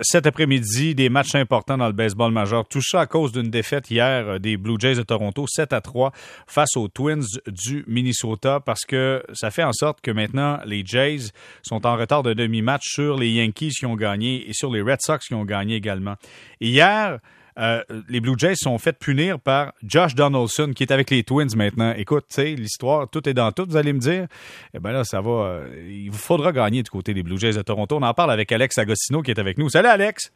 [0.00, 2.66] cet après-midi, des matchs importants dans le baseball majeur.
[2.68, 5.80] Tout ça à cause d'une défaite hier euh, des Blue Jays de Toronto, 7 à
[5.80, 6.12] 3,
[6.46, 11.30] face aux Twins du Minnesota, parce que ça fait en sorte que maintenant, les Jays
[11.62, 15.00] sont en retard de demi-match sur les Yankees qui ont gagné et sur les Red
[15.00, 16.16] Sox qui ont gagné également.
[16.60, 17.18] Hier,
[17.58, 21.54] euh, les Blue Jays sont fait punir par Josh Donaldson, qui est avec les Twins
[21.56, 21.94] maintenant.
[21.96, 24.26] Écoute, tu sais, l'histoire, tout est dans tout, vous allez me dire.
[24.74, 25.30] Eh bien là, ça va.
[25.30, 27.96] Euh, il vous faudra gagner du côté des Blue Jays de Toronto.
[27.96, 29.68] On en parle avec Alex Agostino qui est avec nous.
[29.70, 30.30] Salut, Alex!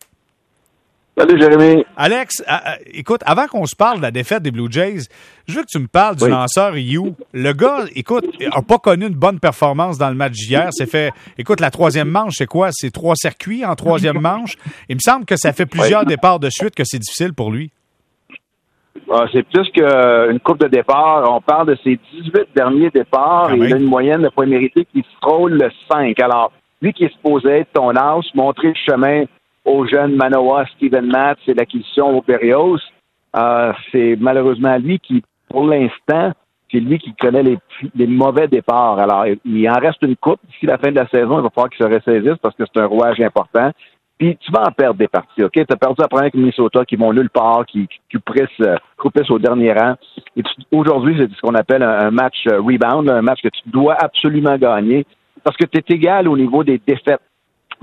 [1.21, 1.85] Salut Jérémy.
[1.99, 2.43] Alex,
[2.95, 5.01] écoute, avant qu'on se parle de la défaite des Blue Jays,
[5.47, 7.15] je veux que tu me parles du lanceur You.
[7.35, 10.69] Le gars, écoute, n'a pas connu une bonne performance dans le match d'hier.
[10.71, 12.71] C'est fait, écoute, la troisième manche, c'est quoi?
[12.73, 14.55] C'est trois circuits en troisième manche.
[14.89, 17.71] Il me semble que ça fait plusieurs départs de suite que c'est difficile pour lui.
[19.13, 21.31] Ah, c'est plus qu'une coupe de départ.
[21.31, 23.55] On parle de ses 18 derniers départs.
[23.55, 26.19] il a une moyenne de points mérités qui frôle le 5.
[26.19, 26.51] Alors,
[26.81, 29.25] lui qui est supposé être ton âge, montrer le chemin
[29.71, 32.79] aux jeunes Manoa, Steven Matt, c'est l'acquisition au Berrios.
[33.37, 36.33] Euh, c'est malheureusement lui qui, pour l'instant,
[36.71, 38.99] c'est lui qui connaît les, mauvais départs.
[38.99, 40.41] Alors, il en reste une coupe.
[40.49, 42.81] D'ici la fin de la saison, il va falloir qu'il se ressaisisse parce que c'est
[42.81, 43.71] un rouage important.
[44.19, 45.53] Puis tu vas en perdre des parties, OK?
[45.53, 49.39] Tu as perdu la première avec Minnesota qui vont nulle part, qui, qui, qui au
[49.39, 49.95] dernier rang.
[50.37, 53.95] Et aujourd'hui, c'est ce qu'on appelle un, match euh, rebound, un match que tu dois
[53.95, 55.07] absolument gagner
[55.43, 57.21] parce que tu es égal au niveau des défaites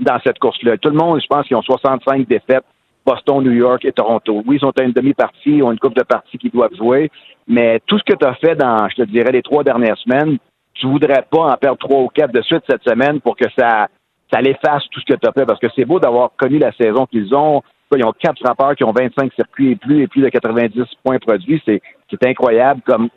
[0.00, 0.78] dans cette course-là.
[0.78, 2.64] Tout le monde, je pense qu'ils ont 65 défaites.
[3.08, 4.42] Boston, New York et Toronto.
[4.46, 7.10] Oui, ils sont à une demi-partie, ils ont une coupe de parties qu'ils doivent jouer,
[7.46, 10.36] mais tout ce que tu as fait dans, je te dirais, les trois dernières semaines,
[10.74, 13.88] tu voudrais pas en perdre trois ou quatre de suite cette semaine pour que ça,
[14.30, 16.72] ça l'efface tout ce que tu as fait, parce que c'est beau d'avoir connu la
[16.72, 17.62] saison qu'ils ont.
[17.96, 21.18] Ils ont quatre frappeurs qui ont 25 circuits et plus et plus de 90 points
[21.18, 21.62] produits.
[21.64, 23.08] C'est, c'est incroyable comme,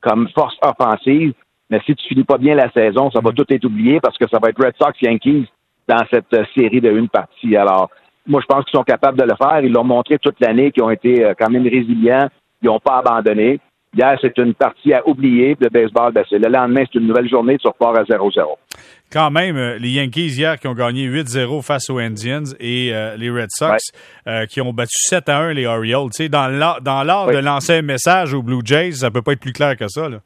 [0.00, 1.34] comme force offensive.
[1.68, 4.28] Mais si tu finis pas bien la saison, ça va tout être oublié parce que
[4.28, 5.48] ça va être Red Sox Yankees
[5.90, 7.56] dans cette euh, série de une partie.
[7.56, 7.90] Alors,
[8.26, 9.60] moi, je pense qu'ils sont capables de le faire.
[9.62, 12.28] Ils l'ont montré toute l'année, qu'ils ont été euh, quand même résilients.
[12.62, 13.58] Ils n'ont pas abandonné.
[13.96, 15.56] Hier, c'est une partie à oublier.
[15.58, 17.58] Le baseball, ben, le lendemain, c'est une nouvelle journée.
[17.58, 18.40] Tu repars à 0-0.
[19.12, 23.30] Quand même, euh, les Yankees hier qui ont gagné 8-0 face aux Indians et les
[23.30, 23.78] Red Sox
[24.48, 26.10] qui ont battu 7-1 les Orioles.
[26.30, 26.80] Dans l'art,
[27.26, 30.08] de lancer un message aux Blue Jays, ça peut pas être plus clair que ça.
[30.08, 30.18] Là.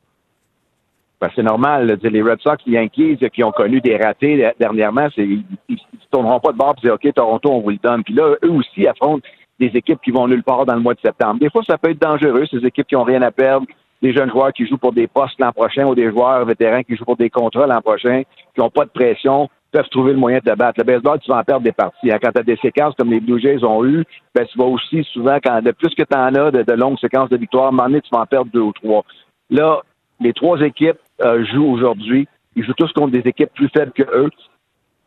[1.25, 1.99] Ben, c'est normal.
[2.03, 5.77] les Red Sox, les Yankees qui ont connu des ratés dernièrement, ils ne
[6.11, 8.05] tourneront pas de bord et dire OK, Toronto, on vous le donne.
[8.05, 9.27] Puis là, eux aussi affrontent
[9.59, 11.41] des équipes qui vont nulle part dans le mois de septembre.
[11.41, 13.67] Des fois, ça peut être dangereux, ces équipes qui n'ont rien à perdre,
[14.03, 16.95] des jeunes joueurs qui jouent pour des postes l'an prochain ou des joueurs vétérans qui
[16.95, 18.25] jouent pour des contrats l'an prochain,
[18.55, 20.79] qui n'ont pas de pression, peuvent trouver le moyen de te battre.
[20.79, 22.13] Le baseball, tu vas en perdre des parties.
[22.13, 22.19] Hein.
[22.23, 24.05] Quand tu as des séquences comme les Blue Jays ont eu,
[24.35, 27.31] ben, tu vas aussi souvent, quand de plus que tu en as de, longues séquences
[27.31, 29.07] de victoires, à un moment donné, tu vas en perdre deux ou trois.
[29.49, 29.81] Là,
[30.21, 32.27] les trois équipes euh, jouent aujourd'hui.
[32.57, 34.31] Ils jouent tous contre des équipes plus faibles que eux.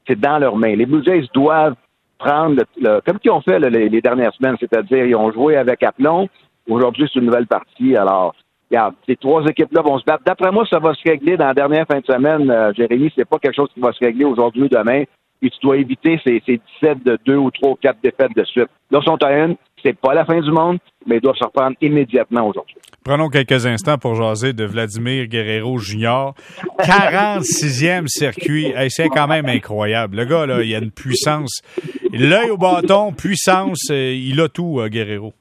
[0.07, 0.75] C'est dans leurs mains.
[0.75, 1.75] Les Blue Jays doivent
[2.17, 6.27] prendre le, comme ils ont fait les, dernières semaines, c'est-à-dire ils ont joué avec Aplomb.
[6.67, 7.95] Aujourd'hui, c'est une nouvelle partie.
[7.95, 8.33] Alors,
[8.69, 10.23] regarde, ces trois équipes-là vont se battre.
[10.25, 13.11] D'après moi, ça va se régler dans la dernière fin de semaine, euh, Jérémy.
[13.15, 15.03] C'est pas quelque chose qui va se régler aujourd'hui ou demain.
[15.41, 18.43] Et tu dois éviter ces, ces 17 de 2 ou 3 ou 4 défaites de
[18.43, 18.69] suite.
[18.91, 19.55] Là, sont à une.
[19.83, 22.75] C'est pas la fin du monde, mais ils doivent se reprendre immédiatement aujourd'hui.
[23.03, 26.31] Prenons quelques instants pour jaser de Vladimir Guerrero Jr.
[26.79, 28.73] 46e circuit.
[28.89, 30.17] c'est quand même incroyable.
[30.17, 31.61] Le gars, là, il a une puissance.
[32.11, 35.33] L'œil au bâton, puissance, euh, il a tout, euh, Guerrero.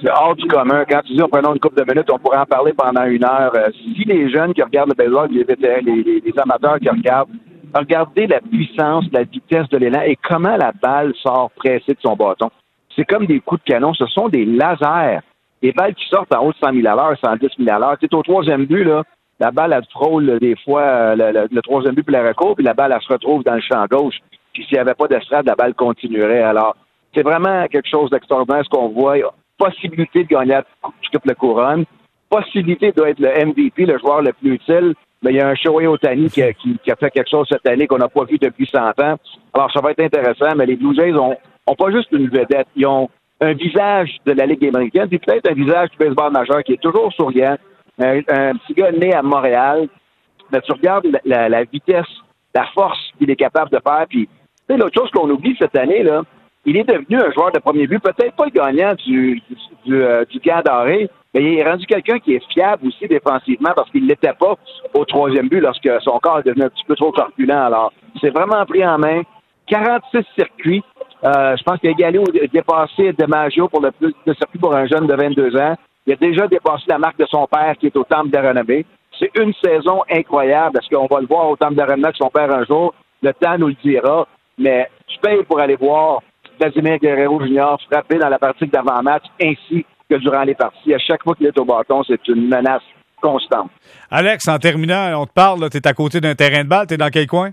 [0.00, 0.84] C'est hors du commun.
[0.88, 3.24] Quand tu dis on prenons une couple de minutes, on pourrait en parler pendant une
[3.24, 3.52] heure.
[3.56, 7.30] Euh, si les jeunes qui regardent le baseball, les, les, les amateurs qui regardent,
[7.74, 12.16] regardez la puissance, la vitesse de l'élan et comment la balle sort pressée de son
[12.16, 12.50] bâton.
[12.94, 13.92] C'est comme des coups de canon.
[13.94, 15.20] Ce sont des lasers
[15.62, 17.96] les balles qui sortent en haut de 100 000 à l'heure, 110 000 à l'heure.
[17.98, 19.02] Tu au troisième but, là,
[19.40, 22.74] la balle, elle frôle des fois euh, le, troisième but puis la recours, puis la
[22.74, 24.16] balle, elle se retrouve dans le champ gauche.
[24.52, 26.42] Puis s'il n'y avait pas d'estrade, la balle continuerait.
[26.42, 26.76] Alors,
[27.14, 29.16] c'est vraiment quelque chose d'extraordinaire ce qu'on voit.
[29.58, 30.58] Possibilité de gagner
[31.24, 31.84] la couronne.
[32.28, 34.94] Possibilité d'être le MVP, le joueur le plus utile.
[35.22, 37.66] Mais il y a un Shohei Otani qui a, qui, a fait quelque chose cette
[37.66, 39.16] année qu'on n'a pas vu depuis 100 ans.
[39.54, 40.54] Alors, ça va être intéressant.
[40.56, 42.68] Mais les Blue Jays ont, ont pas juste une vedette.
[42.76, 43.08] Ils ont
[43.40, 46.82] un visage de la Ligue américaine, puis peut-être un visage du baseball majeur qui est
[46.82, 47.56] toujours souriant.
[47.98, 48.22] Un,
[48.56, 49.88] petit gars né à Montréal.
[50.52, 52.06] Mais tu regardes la, vitesse,
[52.54, 54.06] la force qu'il est capable de faire.
[54.08, 54.28] Puis,
[54.68, 56.22] sais, l'autre chose qu'on oublie cette année, là,
[56.64, 59.42] il est devenu un joueur de premier but, peut-être pas le gagnant du,
[59.84, 60.40] du, euh, du
[61.36, 64.54] mais il est rendu quelqu'un qui est fiable aussi défensivement parce qu'il ne l'était pas
[64.94, 67.50] au troisième but lorsque son corps est devenu un petit peu trop corpulent.
[67.50, 67.92] Alors,
[68.22, 69.20] c'est vraiment pris en main.
[69.66, 70.82] 46 circuits,
[71.24, 74.58] euh, je pense qu'il a égalé ou dépassé de Maggio pour le plus de circuit
[74.58, 75.74] pour un jeune de 22 ans.
[76.06, 78.84] Il a déjà dépassé la marque de son père qui est au Temple de.
[79.18, 80.78] C'est une saison incroyable.
[80.78, 82.94] Est-ce qu'on va le voir au Temple de Renommée avec son père un jour?
[83.20, 84.26] Le temps nous le dira.
[84.56, 86.22] Mais tu payes pour aller voir
[86.58, 87.76] Vladimir Guerrero Jr.
[87.90, 90.94] frapper dans la partie d'avant-match ainsi que durant les parties.
[90.94, 92.82] À chaque fois qu'il est au bâton, c'est une menace
[93.20, 93.70] constante.
[94.10, 96.94] Alex, en terminant, on te parle, tu es à côté d'un terrain de balle, tu
[96.94, 97.50] es dans quel coin?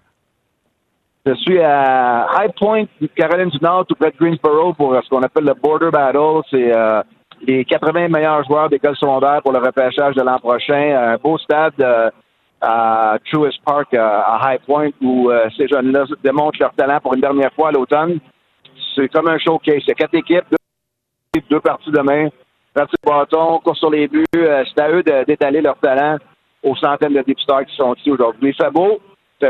[1.26, 2.86] Je suis à High Point,
[3.16, 6.42] Caroline du Nord, tout près de Greensboro pour ce qu'on appelle le Border Battle.
[6.52, 7.02] C'est euh,
[7.48, 11.14] les 80 meilleurs joueurs d'école secondaire pour le repêchage de l'an prochain.
[11.14, 12.10] Un beau stade euh,
[12.60, 17.22] à Truist Park, euh, à High Point, où ces jeunes-là démontrent leur talent pour une
[17.22, 18.20] dernière fois à l'automne.
[18.94, 19.82] C'est comme un showcase.
[19.88, 20.44] C'est quatre équipes,
[21.50, 22.30] deux, parties demain.
[22.74, 24.26] Partie de bâton, course sur les buts.
[24.34, 26.18] c'est à eux d'étaler leur talent
[26.64, 28.54] aux centaines de députeurs qui sont ici aujourd'hui.
[28.54, 29.00] Fait beau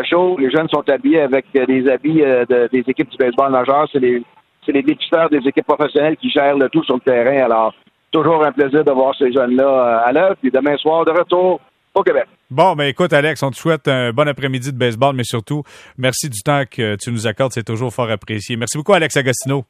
[0.01, 0.37] chaud.
[0.39, 3.87] Les jeunes sont habillés avec euh, des habits euh, des équipes du baseball majeur.
[3.91, 4.23] C'est les,
[4.65, 7.45] c'est les dépisteurs des équipes professionnelles qui gèrent le tout sur le terrain.
[7.45, 7.73] Alors,
[8.11, 10.35] toujours un plaisir de voir ces jeunes-là euh, à l'œuvre.
[10.41, 11.59] Puis demain soir, de retour
[11.93, 12.25] au Québec.
[12.49, 15.63] Bon, ben écoute, Alex, on te souhaite un bon après-midi de baseball, mais surtout,
[15.97, 17.51] merci du temps que tu nous accordes.
[17.51, 18.55] C'est toujours fort apprécié.
[18.55, 19.65] Merci beaucoup, Alex Agostino.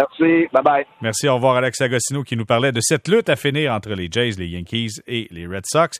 [0.00, 0.46] Merci.
[0.52, 0.84] Bye-bye.
[1.00, 1.28] Merci.
[1.28, 4.32] Au revoir, Alex Agostino, qui nous parlait de cette lutte à finir entre les Jays,
[4.38, 5.90] les Yankees et les Red Sox.